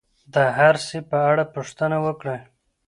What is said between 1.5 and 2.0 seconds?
پوښتنه